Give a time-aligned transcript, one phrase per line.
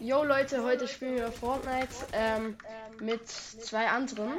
[0.00, 2.56] Jo Leute, heute spielen wir Fortnite ähm,
[3.00, 4.38] mit zwei anderen.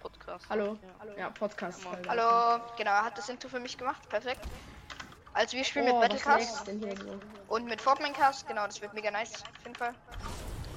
[0.00, 0.44] Podcast.
[0.50, 0.78] Hallo.
[1.16, 1.86] Ja, Podcast.
[2.06, 2.20] Hallo.
[2.56, 4.40] Hallo, genau, er hat das Intro für mich gemacht, perfekt.
[5.32, 7.18] Also wir spielen Oh, mit Battlecast lag's denn hier so?
[7.48, 9.94] und mit Fortnitecast, genau, das wird mega nice, auf jeden Fall.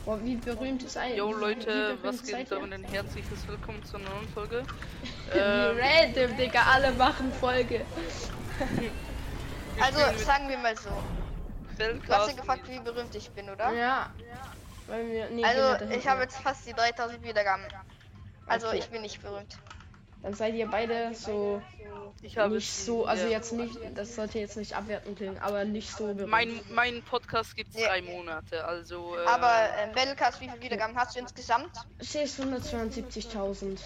[0.06, 1.16] Boah, wie berühmt ist ein?
[1.16, 2.76] Jo Leute, was geht damit ihr?
[2.76, 4.64] ein herzliches Willkommen zu einer neuen Folge.
[5.36, 7.86] Ähm, random, Digga, alle machen Folge.
[9.82, 10.92] Also sagen wir mal so,
[11.78, 13.72] du hast ja gefragt, wie berühmt ich bin, oder?
[13.74, 14.10] Ja.
[14.88, 17.66] Weil wir, nee, geh Also ich habe jetzt fast die 3000 Wiedergaben.
[18.48, 18.80] Also Okay.
[18.80, 19.58] ich bin nicht berühmt.
[20.22, 21.62] Dann seid ihr beide so
[22.22, 23.32] Ich habe nicht so, also ja.
[23.32, 26.30] jetzt nicht, das sollte jetzt nicht abwertend klingen, aber nicht so berühmt.
[26.30, 27.90] Mein, mein Podcast gibt Ja.
[27.90, 29.18] drei Monate, also.
[29.18, 31.72] Äh, Aber ähm, Battlecast, wie viele Wiedergaben hast du insgesamt?
[32.02, 33.82] Stehst 172.000.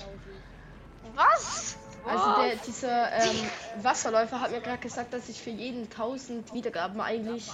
[1.16, 1.78] Was?
[2.08, 3.50] Also der, dieser ähm,
[3.82, 7.50] Wasserläufer hat mir gerade gesagt, dass ich für jeden 1000 Wiedergaben eigentlich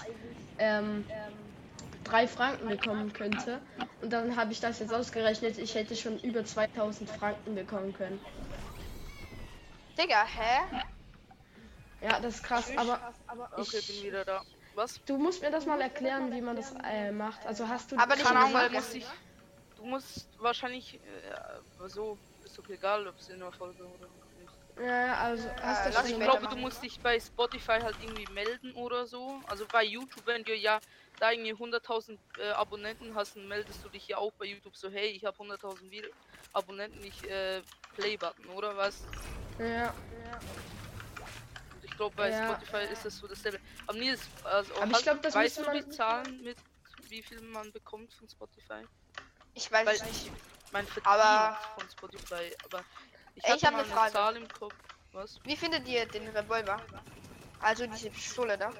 [0.60, 1.06] ähm,
[2.04, 3.60] drei Franken bekommen könnte.
[4.02, 8.20] Und dann habe ich das jetzt ausgerechnet, ich hätte schon über 2000 Franken bekommen können.
[9.98, 10.84] Digga, hä?
[12.02, 13.14] Ja, das ist krass, aber
[13.56, 14.42] okay, ich, bin wieder da.
[14.76, 15.00] Was?
[15.06, 17.46] du musst mir das mal erklären, wie man das äh, macht.
[17.46, 19.06] Also hast du Aber nicht Keine muss ich.
[19.78, 20.96] Du musst wahrscheinlich.
[20.96, 24.23] Äh, so, ist doch egal, ob es in der Folge oder nicht.
[24.82, 26.56] Ja, also hast Äh, du schon Ich glaube, machen.
[26.56, 29.40] du musst dich bei Spotify halt irgendwie melden oder so.
[29.48, 30.80] Also bei YouTube, wenn du ja
[31.20, 34.90] da irgendwie 100.000 äh, Abonnenten hast, dann meldest du dich ja auch bei YouTube so,
[34.90, 36.12] hey, ich habe 100.000 Vid-
[36.54, 37.62] Abonnenten, ich äh,
[37.96, 39.04] Play-Button, oder was?
[39.60, 39.94] Ja.
[41.76, 42.46] Und ich glaube, bei Ja.
[42.46, 43.60] Spotify ist das so dasselbe.
[43.86, 46.58] Aber nie ist, also, Aber ich hast- glaub, das weißt du die Zahlen mit,
[47.10, 48.86] wie viel man bekommt von Spotify?
[49.54, 50.26] Ich weiß Weil nicht.
[50.26, 50.32] ich
[50.72, 52.84] mein Verdienst Aber- von Spotify, aber
[53.36, 54.12] ich Ich hatte hab mal eine eine Frage.
[54.14, 54.74] Zahl im Kopf.
[55.12, 55.40] Was?
[55.44, 56.82] Wie findet ihr den Revolver?
[57.62, 58.72] Also diese Pistole da?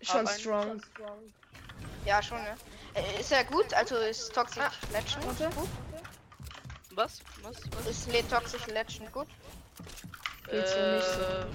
[0.00, 0.82] Schon strong.
[2.04, 2.56] Ja, schon, ne?
[2.94, 3.72] Äh, Ist er gut?
[3.74, 5.54] Also ist Toxic Ah, Legend warte.
[5.56, 5.68] gut?
[6.90, 7.20] Was?
[7.42, 7.56] Was?
[7.72, 7.86] Was?
[7.86, 9.28] Ist Le Toxic Legend gut?
[10.50, 11.20] Geht's ja nicht so.
[11.22, 11.46] Äh,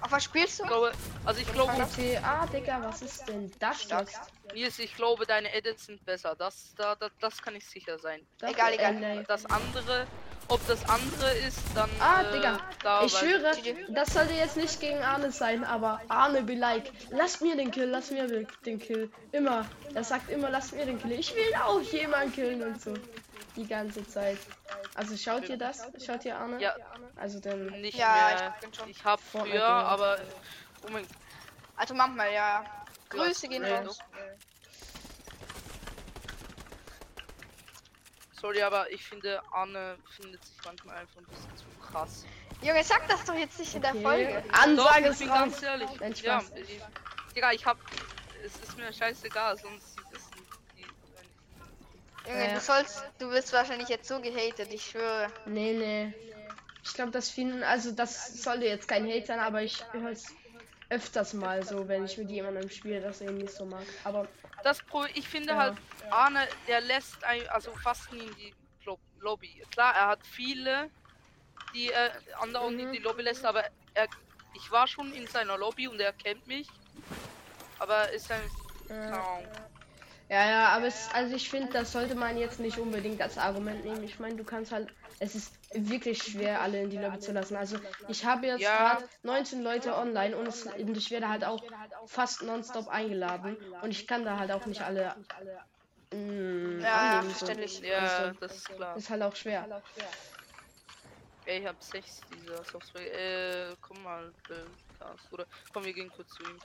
[0.00, 0.64] Auf was spielst du?
[0.64, 0.92] Ich glaube,
[1.24, 4.20] also ich glaube, GTA, Digga, was ist denn das jetzt?
[4.52, 6.34] Nils, ich glaube, deine Edits sind besser.
[6.36, 8.26] Das, da, da, das kann ich sicher sein.
[8.38, 9.24] Das- Egal, egal.
[9.26, 10.06] Das andere,
[10.48, 11.90] ob das andere ist, dann.
[12.00, 13.52] Ah, äh, Digga, da ich schwöre,
[13.88, 17.86] das sollte jetzt nicht gegen Arne sein, aber Arne be like, lass mir den Kill,
[17.88, 18.26] lass mir
[18.64, 19.10] den Kill.
[19.32, 19.66] Immer.
[19.94, 21.12] Er sagt immer, lass mir den Kill.
[21.12, 22.94] Ich will auch jemanden killen und so.
[23.56, 24.38] Die ganze Zeit.
[24.94, 25.82] Also schaut ihr das?
[26.04, 26.60] Schaut ihr Arne?
[26.60, 26.74] Ja,
[27.16, 27.66] Also dann.
[27.80, 28.54] nicht Ja, mehr.
[28.54, 28.88] ich bin schon.
[28.88, 30.18] Ich habe Fortnite früher, aber.
[30.86, 31.06] Oh mein
[31.76, 32.64] Also manchmal, ja.
[33.10, 33.98] Grüße gehen raus.
[38.40, 42.24] Sorry, aber ich finde, Arne findet sich manchmal einfach ein bisschen zu krass.
[42.62, 44.02] Junge, sag das doch jetzt nicht in der Okay.
[44.02, 44.42] Folge.
[44.52, 45.38] Ansage Doch, ist ich bin raus.
[45.50, 45.88] ganz ehrlich.
[46.00, 46.80] Nein, ja, ich,
[47.34, 47.78] Digga, ich hab.
[48.44, 50.30] Es ist mir scheißegal, sonst sieht es.
[52.28, 52.54] Junge, Ja.
[52.54, 55.32] du sollst, du wirst wahrscheinlich jetzt so gehatet, ich schwöre.
[55.46, 56.14] Nee, nee.
[56.84, 60.32] Ich glaube, das finden, also das sollte jetzt kein Hate sein, aber ich höre es
[60.90, 63.84] öfters mal so, wenn ich mit jemandem spiele, dass er nicht so mag.
[64.04, 64.26] Aber
[64.68, 65.58] Das Pro ich finde Ja.
[65.60, 65.78] halt,
[66.10, 69.64] Arne, der lässt ein, also fast nie in die Lo Lobby.
[69.70, 70.90] Klar, er hat viele,
[71.74, 72.80] die äh, andere auch Mhm.
[72.80, 73.64] in die Lobby lässt, aber
[73.94, 74.06] er,
[74.52, 76.68] ich war schon in seiner Lobby und er kennt mich.
[77.78, 78.42] Aber ist ein.
[78.90, 79.67] äh, Ahnung.
[80.30, 83.82] Ja, ja, aber es, also ich finde, das sollte man jetzt nicht unbedingt als Argument
[83.84, 84.02] nehmen.
[84.02, 87.56] Ich meine, du kannst halt, es ist wirklich schwer, alle in die Lobby zu lassen.
[87.56, 88.76] Also ich habe jetzt Ja.
[88.76, 91.62] gerade 19 Leute online und, es, und ich werde halt auch
[92.06, 95.14] fast nonstop eingeladen und ich kann da halt auch nicht alle
[96.12, 97.28] mm, Ja, annehmen.
[97.30, 97.46] So.
[97.46, 97.80] verständlich.
[97.80, 98.96] Ja, Also, das ist klar.
[98.96, 99.66] ist halt auch schwer.
[101.46, 103.70] Ey, ich hab sechs dieser Software.
[103.72, 104.66] Äh, komm mal, äh.
[105.30, 106.58] Oder komm, wir gehen kurz zu ihm.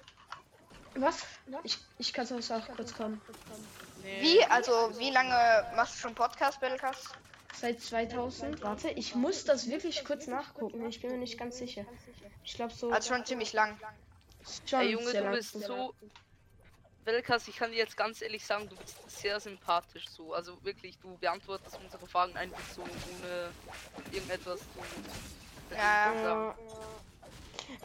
[0.96, 1.26] Was?
[1.64, 3.22] Ich, ich kann sonst auch kurz kommen.
[4.04, 4.22] Nee.
[4.22, 7.10] Wie, also wie lange machst du schon Podcast, Battlecast?
[7.54, 8.62] Seit 2000.
[8.62, 10.88] Warte, ich muss das wirklich kurz nachgucken.
[10.88, 11.86] Ich bin mir nicht ganz sicher.
[12.44, 12.92] Ich glaube so.
[12.92, 13.80] Also schon ziemlich lang.
[14.68, 15.94] schon Ey, Junge, du bist so.
[17.06, 20.34] Welkas, ich kann dir jetzt ganz ehrlich sagen, du bist sehr sympathisch so.
[20.34, 23.52] Also wirklich, du beantwortest unsere Fragen einfach so ohne
[24.12, 25.76] irgendetwas zu.
[25.76, 26.52] Ja.
[26.52, 26.54] Äh,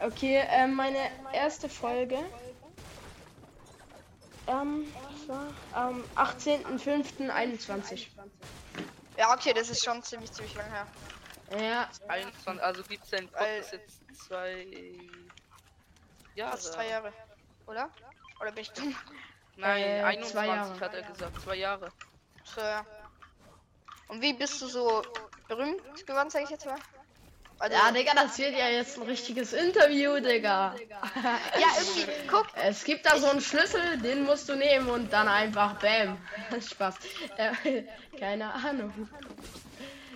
[0.01, 0.99] Okay, ähm, meine
[1.33, 2.17] erste Folge.
[4.49, 4.85] Ähm?
[5.73, 8.07] Am 18.05.21.
[9.17, 10.87] Ja, okay, das ist schon ziemlich, ziemlich lang her.
[11.59, 14.65] Ja, 21, also gibt's dein Weil- Podcast jetzt zwei
[16.35, 16.51] Jahre?
[16.51, 17.13] Fast zwei Jahre.
[17.67, 17.89] Oder?
[18.39, 18.95] Oder bin ich dumm?
[19.57, 20.79] Nein, Äh, 21 zwei Jahre.
[20.79, 21.91] hat er gesagt, zwei Jahre.
[22.43, 22.85] So, ja.
[24.07, 25.01] Und wie bist du so
[25.47, 26.77] berühmt geworden, sag ich jetzt mal?
[27.59, 30.75] Also, Ja, Digga, das wird ja jetzt ein richtiges Interview, Digga.
[30.75, 35.27] ja, irgendwie, guck, Es gibt da so einen Schlüssel, den musst du nehmen und dann
[35.27, 36.17] einfach Bam.
[36.71, 36.95] Spaß.
[37.37, 37.83] Äh,
[38.17, 38.93] keine Ahnung.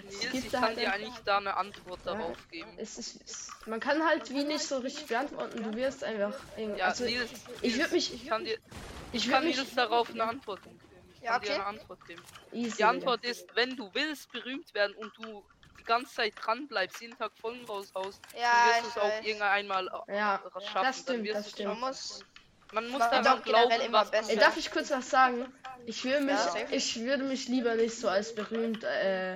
[0.09, 2.69] Nils, gibt ich da kann halt dir eigentlich da eine Antwort darauf geben.
[2.77, 5.63] Es ist, es, man kann halt wie nicht so richtig beantworten.
[5.63, 6.33] Du wirst einfach.
[6.55, 7.29] irgendwie- Ja, also, Nils,
[7.61, 8.13] ich würde mich.
[8.13, 8.57] ich kann dir,
[9.11, 9.57] Ich ich kann mich.
[9.57, 10.79] Nils darauf eine Antwort geben.
[11.15, 11.55] Ich Ja, kann dir okay.
[11.55, 12.21] eine Antwort geben.
[12.51, 15.43] Easy, Die Antwort ist, wenn du willst berühmt werden und du
[15.79, 19.09] die ganze Zeit dran bleibst, jeden Tag Folgen raushaust, Ja, dann wirst du es auch
[19.17, 19.25] weiß.
[19.25, 20.61] irgendwann einmal äh, Ja, schaffen.
[20.63, 21.69] das dann stimmt, wirst das stimmt.
[21.69, 22.25] man muss,
[22.71, 24.35] Man muss daran glauben, immer besser.
[24.37, 25.51] Darf ich kurz was sagen?
[25.85, 29.35] Ich würde mich, Ja, ich würde mich lieber nicht so als berühmt äh,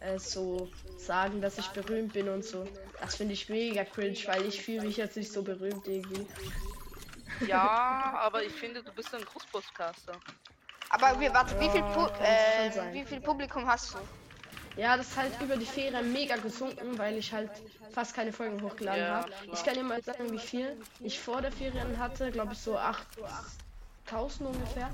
[0.00, 2.66] äh, so sagen, dass ich berühmt bin und so.
[3.00, 6.26] Das finde ich mega cringe, weil ich fühle mich jetzt nicht so berühmt irgendwie.
[7.46, 10.12] Ja, aber ich finde, du bist ein Großpodcaster.
[10.90, 11.82] aber wir, warte, wie viel,
[12.22, 13.98] äh, wie viel Publikum hast du?
[14.76, 17.50] Ja, das ist halt über die Ferien mega gesunken, weil ich halt
[17.92, 19.32] fast keine Folgen hochgeladen Ja, habe.
[19.52, 22.76] Ich kann dir mal sagen, wie viel ich vor der Ferien hatte, glaube ich so
[22.76, 24.90] 8000 ungefähr.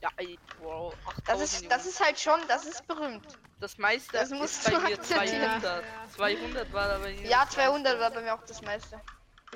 [0.00, 3.26] Ja, ey, wow, 8000 Das ist, das ist halt schon, das ist berühmt.
[3.60, 5.60] das meiste das ist musst bei du mir akzeptieren.
[5.60, 5.84] 200.
[6.16, 7.26] 200 war da bei mir.
[7.28, 9.00] Ja, 200 war bei mir auch das meiste.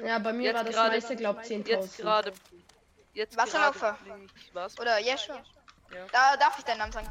[0.04, 1.96] Ja, bei mir Jetzt war das gerade- meiste, glaube ich, Jetzt 10.000.
[2.02, 2.32] gerade.
[3.14, 3.98] Jetzt Wasserlaufer.
[4.52, 4.78] was?
[4.78, 5.36] Oder, ja, schon.
[5.94, 6.06] Ja.
[6.12, 7.08] Da darf ich deinen Namen sagen.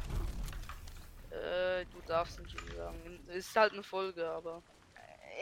[1.30, 3.24] Äh, du darfst nicht sagen.
[3.28, 4.62] Ist halt eine Folge, aber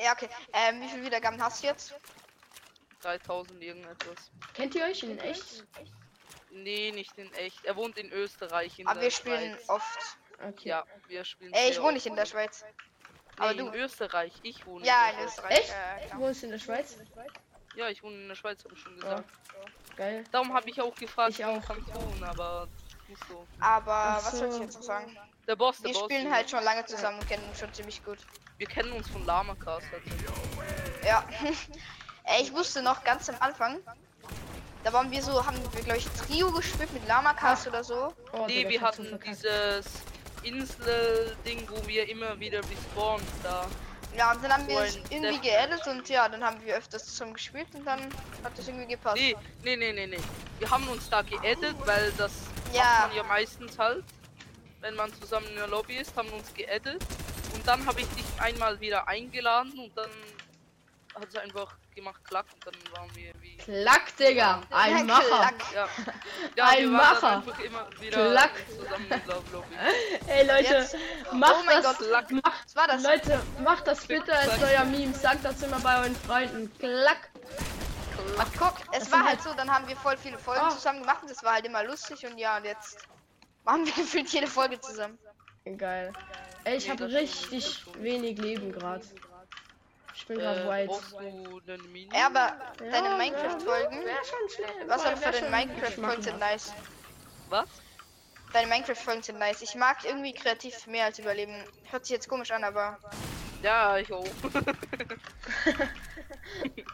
[0.02, 0.28] Ja, okay.
[0.52, 1.94] Ähm, wie viele Wiedergaben hast du jetzt?
[3.02, 4.30] 3000 irgendetwas.
[4.54, 5.64] Kennt ihr euch in echt?
[6.50, 7.64] Nee, nicht in echt.
[7.64, 8.78] Er wohnt in Österreich.
[8.78, 9.68] In Aber der wir spielen Schweiz.
[9.68, 10.16] oft.
[10.42, 10.68] Okay.
[10.70, 11.52] Ja, wir spielen.
[11.52, 12.64] Ey, ich wohne nicht in der Schweiz.
[12.64, 13.72] Nee, aber in du.
[13.74, 14.32] Österreich.
[14.42, 14.84] Ich wohne.
[14.86, 15.58] Ja, in in der Österreich.
[15.58, 15.70] Echt?
[15.70, 16.20] Äh, genau.
[16.20, 16.96] Wo ist in der Schweiz?
[17.74, 19.02] Ja, ich wohne in der Schweiz, habe ich schon Ja.
[19.02, 19.28] gesagt.
[19.96, 20.24] Geil.
[20.32, 21.62] Darum habe ich auch gefragt, Ich auch.
[21.64, 22.68] Kanton, aber
[23.08, 23.46] nicht so.
[23.60, 24.62] Aber Ach was soll ich so.
[24.62, 25.16] jetzt noch sagen?
[25.46, 26.04] Der Boss, der Wir Boss.
[26.04, 28.18] spielen halt schon lange zusammen und kennen uns schon ziemlich gut.
[28.58, 29.86] Wir kennen uns von Lamacast.
[29.90, 30.30] tatsächlich.
[31.04, 31.24] Ja.
[32.24, 33.78] Ey, ich wusste noch ganz am Anfang.
[34.82, 38.12] Da waren wir so, haben wir glaube ich Trio gespielt mit Lamakas oder so.
[38.32, 39.26] Oh, Nee, wir so hatten verkackt.
[39.44, 39.86] dieses
[40.42, 43.66] Insel-Ding, wo wir immer wieder respawnen da.
[44.16, 47.04] Ja, und dann haben wir So es irgendwie geaddet und ja, dann haben wir öfters
[47.04, 48.00] zusammen gespielt und dann
[48.42, 49.16] hat das irgendwie gepasst.
[49.16, 50.18] Nee, nee, nee, nee, nee.
[50.58, 52.32] Wir haben uns da geaddet, weil das
[52.72, 52.82] Ja.
[52.82, 54.04] macht man ja meistens halt.
[54.80, 57.02] Wenn man zusammen in der Lobby ist, haben wir uns geaddet.
[57.54, 60.10] Und dann habe ich dich einmal wieder eingeladen und dann
[61.14, 63.56] hat es einfach gemacht, klack, und dann waren wir wie.
[63.56, 64.60] Klack, Digga.
[64.70, 65.50] Ein Ja, Macher.
[65.74, 65.88] Ja,
[66.54, 67.42] ja Ein Macher.
[67.42, 68.52] Klack.
[68.68, 69.74] zusammen in der Lobby.
[70.26, 70.96] Ey, Leute, Jetzt-
[71.32, 71.98] macht Oh mein das.
[71.98, 72.30] Gott.
[72.32, 73.02] Macht, war das?
[73.02, 75.14] Leute, macht das bitte als euer Meme.
[75.14, 76.70] Sagt das immer bei euren Freunden.
[76.78, 77.30] Klack.
[78.38, 80.70] Ach, guck, es Das war sind halt so, dann haben wir voll viele Folgen Ah.
[80.70, 82.98] zusammen gemacht und das war halt immer lustig und ja, und jetzt
[83.66, 85.18] machen wir gefühlt jede Folge zusammen.
[85.76, 86.12] Geil.
[86.64, 89.04] Ey, ich habe richtig wenig Leben gerade.
[90.14, 90.86] Ich bin gerade Äh, white.
[90.88, 92.08] brauchst du einen Mini?
[92.14, 94.88] Ja, aber Ja, deine Minecraft-Folgen, Wär schon schlimm.
[94.88, 96.72] was aber für wirklich Minecraft-Folgen sind nice.
[97.50, 97.68] Was?
[98.52, 99.60] Deine Minecraft-Folgen sind nice.
[99.62, 101.62] Ich mag irgendwie kreativ mehr als überleben.
[101.90, 102.98] Hört sich jetzt komisch an, aber
[103.62, 104.24] Ja, ich auch.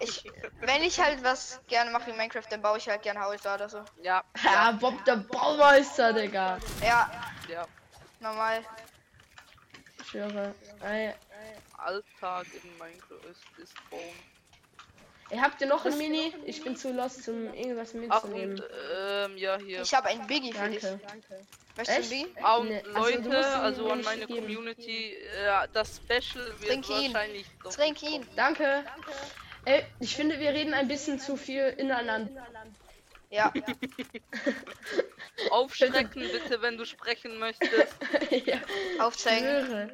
[0.01, 0.25] ich,
[0.61, 3.69] wenn ich halt was gerne mache in Minecraft, dann baue ich halt gerne Häuser oder
[3.69, 3.85] so.
[4.03, 6.59] ja, Ja, Bob der Baumeister, Digga.
[6.83, 7.11] Ja,
[7.49, 7.67] ja.
[8.21, 8.63] normal.
[10.01, 10.55] Ich schwöre.
[10.83, 11.13] Ey,
[11.79, 14.01] Alltag in Minecraft ist, ist Baum.
[15.31, 16.35] Ey, habt ihr noch ein Mini?
[16.45, 18.61] Ich bin zu lost, um irgendwas Ach mitzunehmen.
[18.61, 18.65] und
[18.95, 19.81] ähm, ja hier.
[19.81, 20.83] Ich habe ein Biggie für dich.
[20.83, 21.41] Danke.
[21.75, 24.41] Möchtest du ein Nee, also du Leute, also, mir an meine geben.
[24.41, 27.15] Community, äh, das Special wird Trink ihn.
[27.15, 28.23] wahrscheinlich doch Trink ihn.
[28.25, 28.37] kommen.
[28.37, 28.85] Danke.
[29.65, 32.47] Ey, ich finde, wir reden ein bisschen zu viel ineinander.
[33.31, 33.53] Ja.
[35.51, 37.97] Aufschrecken bitte, wenn du sprechen möchtest.
[38.47, 38.59] ja,
[38.99, 39.91] Aufzeigen.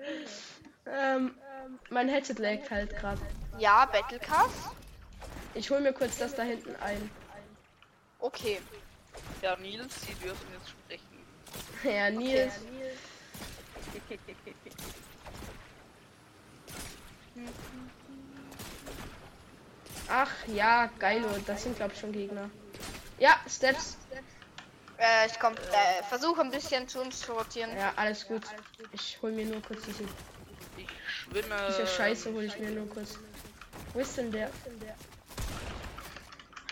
[0.86, 1.34] Ähm,
[1.90, 3.20] mein Headset laggt halt gerade.
[3.58, 4.54] Ja, Battlecast?
[5.54, 7.10] Ich hol mir kurz das da hinten ein.
[8.18, 8.60] Okay.
[9.42, 11.04] Ja, Nils, sie dürfen jetzt sprechen.
[11.84, 12.52] Ja, Nils.
[20.08, 21.28] Ach ja, geilo.
[21.46, 22.50] Das sind glaube ich schon Gegner.
[23.18, 23.96] Ja, Steps.
[24.98, 27.70] Äh, ich komm, äh, versuche ein bisschen zu uns zu rotieren.
[27.76, 28.42] Ja, alles gut.
[28.92, 30.04] Ich hol mir nur kurz diese,
[30.76, 31.54] Ich schwimme.
[31.68, 33.14] diese Scheiße, hol ich mir nur kurz.
[33.92, 34.50] Wo ist denn der?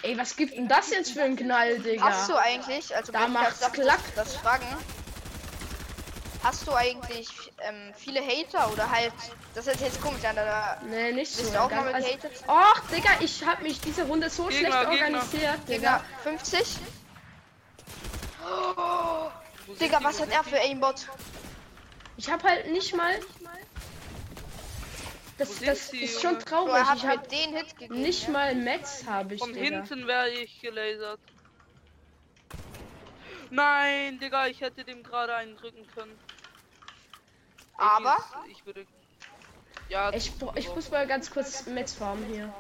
[0.02, 2.04] Ey, was gibt denn das jetzt für ein Knall, Digga?
[2.04, 4.00] Hast du eigentlich, also Da macht's darf klack.
[4.14, 4.66] Das, das fragen.
[6.46, 9.12] Hast du eigentlich ähm, viele Hater oder halt,
[9.56, 11.42] das ist jetzt komisch an, aber Nee, nicht so.
[11.42, 12.44] Bist du auch mal also, gehatet?
[12.46, 15.18] Och, Digga, ich hab mich diese Runde so Gegner, schlecht Gegner.
[15.18, 16.04] organisiert, Digga, Digga.
[16.22, 16.76] 50?
[18.46, 19.32] Wo
[19.66, 21.08] sind Digga, was hat er für Aimbot?
[22.16, 23.18] Ich hab halt nicht mal.
[25.38, 26.38] Das, das sie, ist schon?
[26.38, 26.74] So, traurig.
[26.84, 28.00] hat Ich habe den Hit gegeben.
[28.00, 28.30] nicht ja.
[28.30, 29.78] mal Metz habe ich, Von Digga.
[29.78, 31.18] hinten wäre ich gelasert.
[33.50, 36.16] Nein, Digga, ich hätte dem gerade einen drücken können.
[37.78, 38.16] Aber?
[38.16, 38.87] ist- Ich würde.
[39.88, 42.52] Ja, Ich, ich muss mal ganz kurz Metz farmen hier.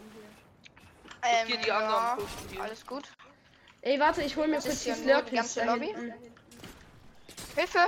[1.22, 2.18] Ähm, hier die anderen
[2.54, 3.04] ja, alles gut.
[3.82, 5.86] Ey, warte, ich hol mir Das kurz ist die Slurpees da Lobby.
[5.86, 6.12] hinten.
[7.56, 7.78] Hilfe!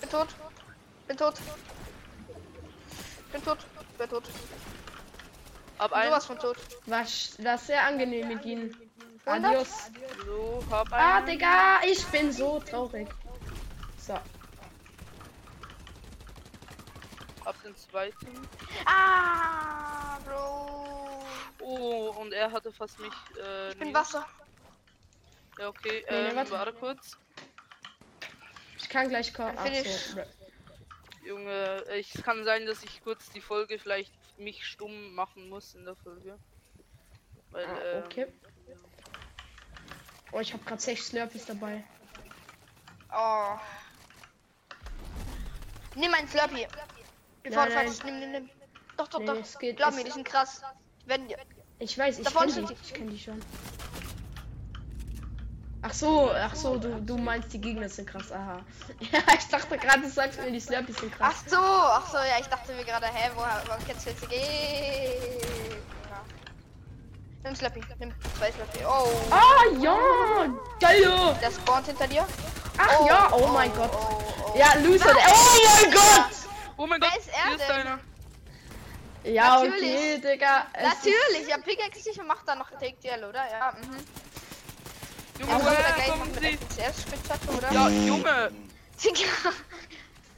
[0.00, 0.28] Bin tot.
[1.06, 1.34] Bin tot.
[3.32, 3.58] Bin tot.
[3.96, 4.24] Bin tot.
[5.78, 6.10] Hab Bin einen.
[6.10, 6.56] sowas von tot.
[6.86, 8.76] War, sch- war sehr angenehm mit ihnen.
[9.24, 9.68] Adios.
[10.26, 11.20] So, hab Ah.
[11.22, 13.08] Digga, ich bin so traurig.
[13.98, 14.14] So.
[17.44, 18.48] Hab den zweiten.
[18.84, 21.24] Ah, Bro.
[21.60, 23.12] Oh, und er hatte fast mich.
[23.40, 24.26] Äh, Ich bin Wasser.
[25.58, 26.04] Ja, okay.
[26.10, 26.50] Nee, nee, Ähm, warte.
[26.52, 27.16] warte kurz.
[28.78, 29.56] Ich kann gleich kommen.
[29.56, 30.20] Ach so.
[31.24, 35.84] Junge, es kann sein, dass ich kurz die Folge vielleicht mich stumm machen muss in
[35.84, 36.38] der Folge.
[37.50, 38.26] Weil, Ah, ähm, okay.
[40.32, 41.84] Oh, ich habe gerade sechs Slurpees dabei.
[43.14, 43.58] Oh.
[45.94, 46.66] Nimm meinen Slurpee.
[47.44, 47.70] Nein, du nein.
[47.72, 48.50] falsch nimm, nimm, nimm.
[48.96, 49.36] Doch, doch, Nee, doch.
[49.36, 50.62] es geht- Glaub es- mir, die sind krass.
[51.06, 51.26] Wenn.
[51.78, 52.74] Ich weiß, ich kenne die.
[52.84, 53.40] Ich kenne die schon.
[55.82, 58.60] Ach so, ach so, du, du meinst die Gegner sind krass, aha.
[59.12, 61.44] Ja, ich dachte gerade, du sagst mir, die Slurpees sind Ach krass.
[61.46, 65.40] so, ach so, ja, ich dachte mir gerade, hä, woher, woher kennst du jetzt die?
[67.42, 68.84] Nimm Slurpee, nimm zwei Slurpee.
[68.86, 69.96] Oh, Ah, ja,
[70.80, 71.38] geil.
[71.40, 72.26] der spawnt hinter dir.
[72.76, 73.90] Ach ja, oh mein Gott.
[73.94, 74.20] Oh,
[74.54, 74.58] oh.
[74.58, 75.14] Ja, Loser.
[75.16, 76.30] Oh mein Gott.
[76.80, 77.76] Oh mein Wer Gott, ist er hier ist denn?
[77.76, 78.00] einer.
[79.24, 80.20] Ja, okay, Natürlich.
[80.22, 80.66] Digga.
[80.72, 83.50] es Natürlich, ja, Pickaxe sich und macht dann noch Take DL, oder?
[83.50, 83.96] Ja, mhm.
[85.40, 87.54] Junge, Also, woher gleich noch kommen mit sie?
[87.54, 87.72] Oder?
[87.72, 88.50] Ja, Junge.
[89.04, 89.52] Digga.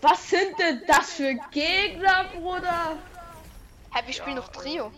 [0.00, 2.98] Was sind denn das für Gegner, Bruder?
[3.94, 4.90] Hä, wir spielen noch Trio.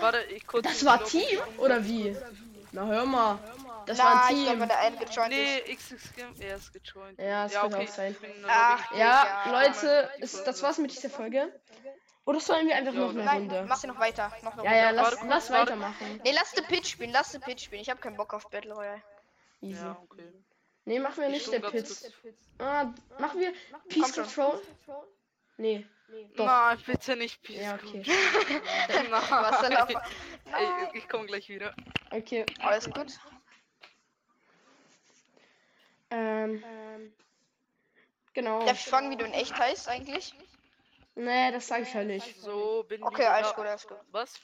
[0.00, 0.66] Warte, ich kurz.
[0.66, 2.14] Das war Team oder wie?
[2.72, 3.38] Na hör mal.
[3.86, 4.68] Das Na, war ein ich glaube, Team.
[4.68, 5.78] der eine gejoint Nee, ist.
[5.88, 7.18] XX Game, er ist gejoint.
[7.20, 8.16] Ja, das kann auch sein.
[8.20, 8.92] ich Ach.
[8.92, 9.62] Ja, Ja.
[9.62, 11.52] Leute, ist, das war's mit dieser Folge.
[12.26, 13.64] Oder sollen wir einfach Ja, noch eine Nein, Runde?
[13.68, 14.30] mach sie noch weiter.
[14.42, 15.62] Noch eine Ja, ja, lass, Warte, lass warte.
[15.72, 16.20] weitermachen.
[16.22, 17.80] Nee, lass den Pitch spielen, lass den Pitch spielen.
[17.82, 19.02] Ich habe keinen Bock auf Battle Royale.
[19.62, 19.82] Easy.
[19.82, 20.32] Ja, okay.
[20.84, 22.00] Nee, machen wir Ich nicht Pits.
[22.02, 22.12] kurz-
[22.58, 23.52] Ah, machen wir
[23.88, 24.12] Peace.
[24.14, 24.60] Control?
[25.56, 25.86] Nee.
[26.36, 26.44] Doch.
[26.46, 27.60] Nein, bitte nicht Peace.
[27.62, 28.02] Ja, okay.
[28.88, 29.10] Nein.
[29.30, 31.74] Was denn auf- Ey, ich komm gleich wieder.
[32.10, 32.44] Okay.
[32.60, 33.18] Alles gut.
[36.10, 36.62] Ähm.
[38.32, 38.60] Genau.
[38.64, 40.34] Darf ich fragen, wie du in echt heißt eigentlich?
[41.16, 42.40] Nee, das sage ich halt nicht.
[42.40, 43.56] So, bin Okay, wieder alles da.
[43.56, 43.98] gut, alles gut.
[44.12, 44.40] Was?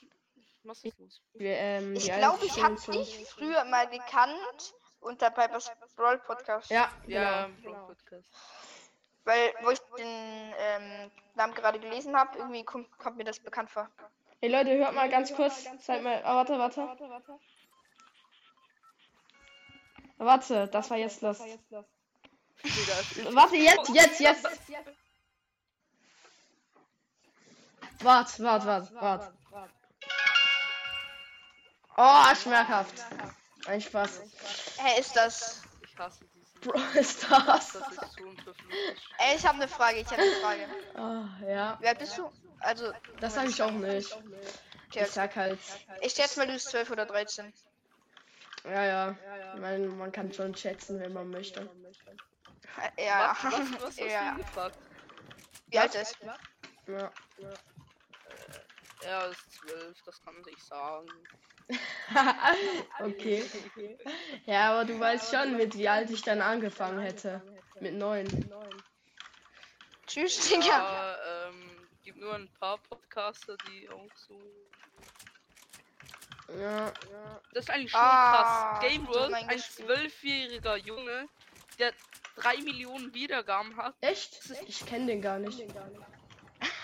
[0.64, 1.22] Was ist los?
[1.34, 6.70] Wir, ähm, Ich glaube, ich habe dich früher mal gekannt unter Pipers Brawl Podcast.
[6.70, 7.86] Ja, Ja, genau.
[7.86, 8.28] Podcast.
[9.24, 13.70] Weil, wo ich den ähm, Namen gerade gelesen habe, irgendwie kommt, kommt mir das bekannt
[13.70, 13.88] vor.
[14.40, 15.66] Hey Leute, hört mal ganz kurz.
[15.80, 16.20] Seid mal.
[16.24, 16.82] Oh, warte, warte.
[16.82, 17.38] Warte,
[20.18, 21.40] das war jetzt ist-
[23.34, 24.44] Warte, jetzt, jetzt, jetzt.
[28.00, 29.32] Wart, wart, wart, wart.
[31.98, 32.94] Oh, schmerzhaft.
[33.66, 34.20] Ein Spaß.
[34.78, 35.62] Hä, ist das?
[35.82, 36.60] Ich hasse diesen.
[36.60, 37.76] Bro, ist das?
[39.18, 40.68] Ey, ich habe eine Frage, ich habe eine Frage.
[40.96, 42.30] Oh, ja, alt bist du?
[42.60, 44.12] Also, das sage ich auch nicht.
[44.88, 45.58] okay, Ich sag halt,
[46.00, 47.52] ich schätze mal, du bist 12 oder 13.
[48.68, 49.16] ja, ja.
[49.60, 51.68] Man, man kann schon schätzen, wenn man möchte.
[52.98, 53.36] Ja.
[53.42, 54.32] Was, was, was hast Ja.
[54.32, 54.78] du gefragt?
[55.68, 56.18] Wie alt ist?
[56.86, 57.12] Ja.
[59.02, 61.08] Er ist zwölf, das kann ich sagen.
[63.00, 63.44] okay.
[64.46, 67.42] Ja, aber du weißt schon, mit wie alt ich dann angefangen hätte.
[67.80, 68.26] Mit neun.
[70.06, 70.66] Tschüss, Digga.
[70.66, 74.40] Ja, ähm, gibt nur ein paar Podcaster, die auch so.
[76.58, 76.92] Ja.
[77.52, 78.90] Das ist eigentlich schon Ah, krass.
[78.90, 81.28] Game World, ein zwölfjähriger Junge,
[81.78, 81.92] der
[82.36, 83.94] drei Millionen Wiedergaben hat.
[84.00, 84.40] Echt?
[84.66, 85.58] Ich kenne den gar nicht.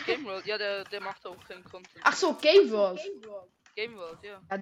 [0.06, 2.02] Game World, ja, der, der macht auch keinen Content.
[2.02, 3.00] Ach so, Game World.
[3.74, 4.40] Game World, ja.
[4.50, 4.58] Ja.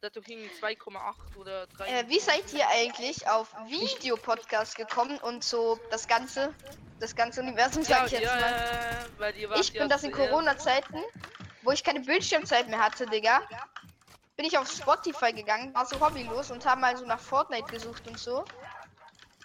[0.00, 1.86] Der hat doch irgendwie 2,8 oder 3.
[1.86, 6.54] Äh, wie seid ihr eigentlich auf Videopodcast gekommen und so das ganze,
[7.00, 8.50] das ganze Universum, ja, sag ich jetzt ja, mal?
[8.52, 11.02] ja, weil ihr wart Ich ja bin das in Corona-Zeiten,
[11.68, 13.42] wo ich keine Bildschirmzeit mehr hatte, Digga.
[14.36, 18.08] Bin ich auf Spotify gegangen, war so hobbylos und habe mal so nach Fortnite gesucht
[18.08, 18.42] und so.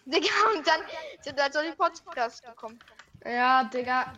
[0.06, 0.80] Digga, und dann
[1.20, 2.80] sind da so die Podcasts gekommen.
[3.26, 4.14] Ja, Digga.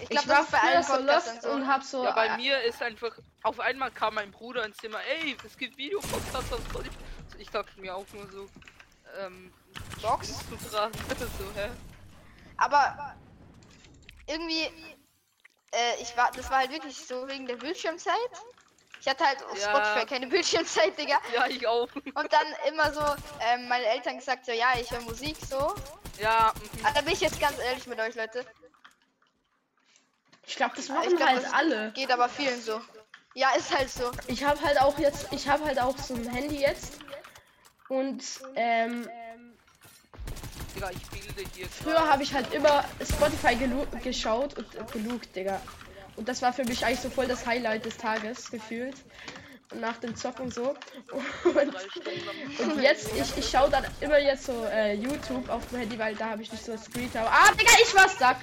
[0.00, 1.50] Ich Ich, glaube, war das ist bei allen so Podcastern lost so.
[1.50, 2.04] und hab so.
[2.04, 5.58] Ja, bei äh, mir ist einfach, auf einmal kam mein Bruder ins Zimmer, ey, es
[5.58, 6.96] gibt Videopodcasts auf Spotify.
[7.36, 8.48] Ich dachte mir auch nur so,
[9.18, 9.52] ähm,
[10.00, 10.28] Box.
[10.48, 11.68] so, hä?
[12.56, 13.14] Aber
[14.26, 14.70] irgendwie,
[15.72, 18.14] äh, ich war, das war halt wirklich so wegen der Bildschirmzeit.
[19.00, 19.70] Ich hatte halt auf Ja.
[19.70, 21.20] Spotify keine Bildschirmzeit, Digga.
[21.34, 21.88] Ja, ich auch.
[21.94, 23.02] Und dann immer so,
[23.40, 25.74] ähm, meine Eltern gesagt so, ja, ich höre Musik so.
[26.20, 26.84] Ja, mhm.
[26.86, 28.46] Aber da bin ich jetzt ganz ehrlich mit euch, Leute.
[30.46, 31.92] Ich glaube, das Ich machen glaub, halt das alle.
[31.92, 32.80] Geht aber vielen so.
[33.34, 34.10] Ja, ist halt so.
[34.26, 36.98] Ich habe halt auch jetzt, ich habe halt auch so ein Handy jetzt.
[37.88, 38.22] Und
[38.54, 39.08] ähm,
[40.82, 41.68] Digga, ich bilde hier.
[41.68, 43.56] früher habe ich halt immer Spotify
[44.02, 45.60] geschaut und äh, gelugt, Digga.
[46.16, 48.96] Und das war für mich eigentlich so voll das Highlight des Tages gefühlt.
[49.74, 50.70] Nach dem Zocken so.
[51.44, 52.28] Und, Stunden
[52.60, 55.98] am und jetzt, ich, ich schaue dann immer jetzt so äh, YouTube auf dem Handy,
[55.98, 57.26] weil da habe ich nicht so Screen Time.
[57.26, 58.36] Ah, Digga, ich was sack!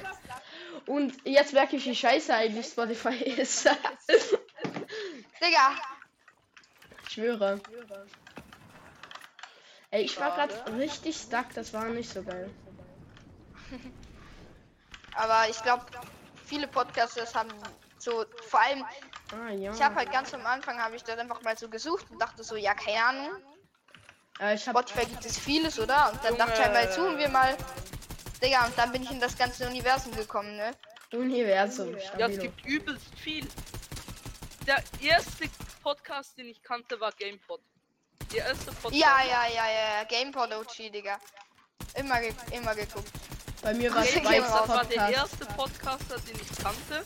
[0.88, 3.66] Und jetzt merke ich, wie scheiße eigentlich Spotify ist.
[5.40, 5.76] Digga,
[7.06, 7.62] ich schwöre.
[9.92, 12.50] Ey, ich war gerade richtig stuck, das war nicht so geil.
[15.16, 15.86] aber ich glaube,
[16.46, 17.50] viele Podcasters haben
[17.98, 18.86] so, vor allem,
[19.32, 19.72] Ah, ja.
[19.74, 22.44] ich habe halt ganz am Anfang, habe ich das einfach mal so gesucht und dachte
[22.44, 23.30] so, ja, keine Ahnung.
[24.40, 26.12] äh, ich habe Spotify gibt es vieles, oder?
[26.12, 27.58] Und dann dachte ich halt mal, suchen wir mal.
[28.44, 30.72] Digga, und dann bin ich in das ganze Universum gekommen, ne?
[31.12, 31.96] Universum.
[32.18, 33.46] Ja, es gibt übelst viel.
[34.66, 35.46] Der erste
[35.84, 37.62] Podcast, den ich kannte, war GamePod.
[38.32, 38.94] Der erste Podcast.
[38.94, 40.04] Ja, ja, ja, ja, ja.
[40.04, 41.20] GamePod OG, Digga.
[41.96, 43.10] Immer, ge immer geguckt.
[43.62, 45.14] Bei mir war es Okay, Spikes das war der Podcast.
[45.14, 47.06] erste Podcaster, den ich kannte.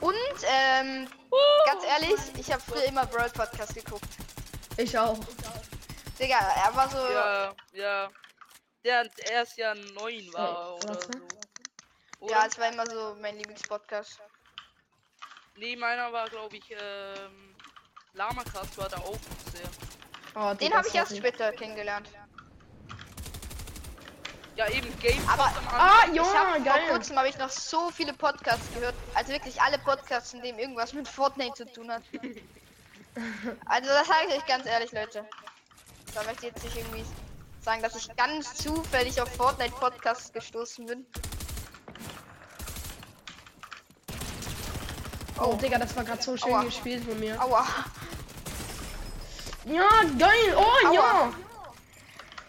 [0.00, 0.14] Und,
[0.46, 1.08] ähm,
[1.66, 4.08] ganz ehrlich, ich habe früher immer World Podcast geguckt.
[4.76, 5.18] Ich auch.
[6.18, 6.98] Digga, er war so.
[6.98, 8.10] Ja, ja.
[8.84, 11.08] Der erst ja neun war oder so.
[12.20, 12.32] Oder?
[12.32, 14.20] Ja, es war immer so mein Lieblingspodcast.
[15.56, 17.56] Nee, meiner war, glaube ich, ähm,
[18.12, 19.18] Lamacast war da auch
[19.52, 19.68] sehr.
[20.38, 22.10] Oh, Den habe ich erst später kennengelernt.
[24.54, 25.52] Ja, eben GamePod Aber-.
[25.70, 26.88] Ah, ja, hab, vor geil.
[26.90, 28.94] kurzem habe ich noch so viele Podcasts gehört.
[29.14, 32.02] Also wirklich alle Podcasts, in dem irgendwas mit Fortnite zu tun hat.
[33.64, 35.24] Also das sage ich euch ganz ehrlich, Leute.
[36.12, 37.02] Da möchte ich jetzt nicht irgendwie
[37.62, 41.06] sagen, dass ich ganz zufällig auf Fortnite Podcasts gestoßen bin.
[45.40, 46.64] Oh, Digga, das war gerade so schön Aua.
[46.64, 47.42] gespielt von mir.
[47.42, 47.66] Aua.
[49.66, 50.54] Ja, geil.
[50.56, 50.92] Oh, Aua.
[50.94, 51.32] ja.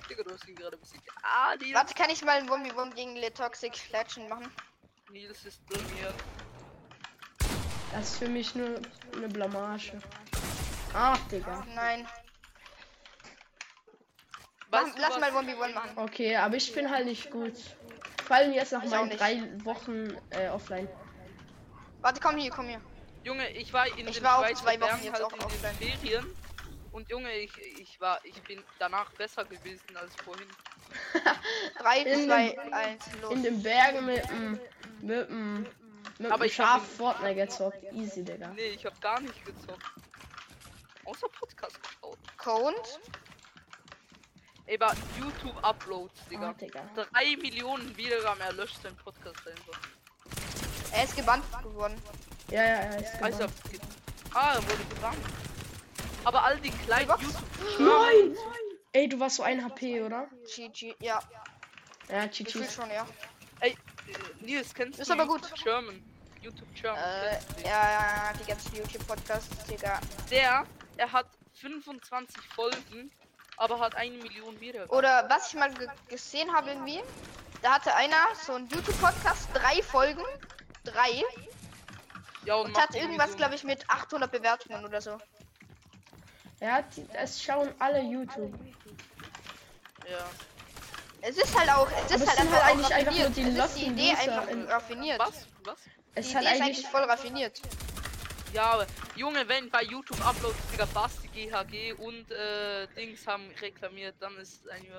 [0.10, 1.04] Digga, du hast ihn gerade besiegt.
[1.24, 4.52] Ah, Nils, Warte, kann ich mal ein 1v1 gegen Le Toxic Legend machen?
[5.10, 6.14] Nils ist blamiert.
[7.92, 8.80] Das ist für mich nur
[9.16, 10.00] eine Blamage.
[10.94, 11.66] Ach, Digga.
[11.74, 12.08] Nein.
[14.70, 15.92] Du, lass was- mal 1v1 machen.
[15.96, 17.54] Okay, aber ich bin halt nicht gut.
[18.26, 20.88] Vor allem jetzt nach Ich meinen drei Wochen äh, offline.
[22.02, 22.82] Warte, komm hier, komm hier.
[23.24, 25.46] Junge, ich war in Ich den war auch zwei Wochen jetzt halt auch in den
[25.46, 25.76] offline.
[25.76, 26.38] Ferien.
[26.92, 30.48] Und Junge, ich, ich war, ich bin danach besser gewesen als vorhin.
[31.80, 33.34] 3, In 2, 1, los.
[33.34, 34.60] In den Bergen mit dem
[35.02, 35.66] mit dem
[36.20, 37.84] mit Aber dem Schaf Fortnite gezockt.
[37.94, 38.48] Easy, Digga.
[38.50, 39.84] Nee, ich hab gar nicht gezockt.
[41.06, 42.18] Außer Podcast geschaut.
[42.38, 43.00] Count.
[44.66, 46.54] Ey, aber YouTube-Uploads, Digga.
[46.54, 46.90] Digga.
[46.96, 49.80] Drei Millionen Wiedergaben, er löscht seinen Podcast einfach.
[50.92, 52.02] Er ist gebannt geworden.
[52.50, 52.96] Ja, ja, ja.
[52.96, 53.82] Ist Also, gebannt.
[54.34, 55.18] ah, er wurde gebannt.
[56.28, 57.22] Aber all die kleinen Was?
[57.22, 57.80] YouTube.
[57.80, 58.38] Nein!
[58.92, 60.28] Ey, du warst so ein HP, oder?
[60.54, 61.22] GG, ja.
[62.10, 62.66] Ja, GG.
[62.70, 63.08] schon, ja.
[63.62, 65.64] Ey, äh, Nils, kennst Ist du aber YouTube gut.
[65.64, 66.04] German?
[66.42, 67.02] YouTube German.
[67.02, 70.02] Äh, ja, ja, ja, die ganzen YouTube-Podcasts, Digga.
[70.30, 70.66] Der,
[70.98, 73.10] er hat 25 Folgen,
[73.56, 74.98] aber hat eine Million Wiedergaben.
[74.98, 77.02] Oder was ich mal ge gesehen habe irgendwie,
[77.62, 80.26] da hatte einer so einen YouTube-Podcast, drei Folgen,
[80.84, 81.24] drei,
[82.44, 85.18] Ja, und macht hat irgendwas, glaube ich, mit 800 Bewertungen oder so.
[86.60, 88.54] Ja, die, es schauen alle YouTube.
[90.10, 90.18] Ja.
[91.22, 93.38] Es ist halt auch, es ist halt einfach, halt eigentlich einfach raffiniert.
[93.38, 95.20] nur die es ist die Idee einfach in- raffiniert.
[95.20, 95.48] Was?
[95.64, 95.78] Was?
[95.84, 96.62] Die Es Idee ist eigentlich.
[96.62, 97.62] eigentlich voll raffiniert.
[98.54, 104.16] Ja, aber Junge, wenn bei YouTube Uploads Digga Basti GHG und äh, Dings haben reklamiert,
[104.20, 104.94] dann ist es eigentlich.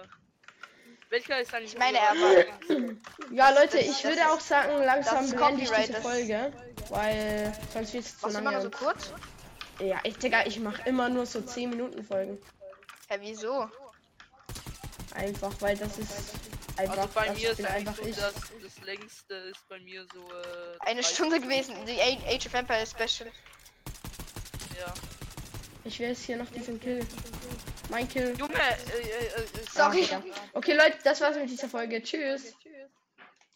[1.11, 1.73] Welcher ist eigentlich.
[1.73, 2.15] Ich meine, er
[3.33, 6.53] Ja, Leute, das- ich das würde ist- auch sagen, langsam beende ich diese Folge.
[6.91, 8.65] Weil sonst wird es zu Was immer nur lange.
[8.65, 9.13] so kurz?
[9.81, 12.39] Ja, ich, Digga, ich mache immer nur so 10 Minuten Folgen.
[13.09, 13.69] Hä, wieso?
[15.15, 16.11] Einfach, weil das ist
[16.77, 16.99] einfach.
[16.99, 18.17] Also bei das mir ist einfach so, ich.
[18.17, 20.21] das, das längste ist bei mir so.
[20.21, 23.31] Äh, Eine 30 Stunde gewesen, die Age of Empire Special.
[24.79, 24.93] Ja.
[25.85, 27.07] Ich will jetzt hier noch diesen Kill.
[27.89, 28.35] Mein Kill.
[28.39, 30.07] Junge, äh, äh, äh, Sorry.
[30.13, 32.03] Ah, okay, Leute, das war's mit dieser Folge.
[32.03, 32.55] Tschüss.